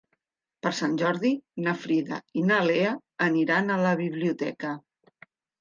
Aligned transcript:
Per 0.65 0.69
Sant 0.77 0.95
Jordi 1.01 1.31
na 1.67 1.75
Frida 1.83 2.19
i 2.43 2.47
na 2.47 2.59
Lea 2.71 2.97
aniran 3.29 3.73
a 3.75 3.79
la 3.85 3.93
biblioteca. 4.03 4.77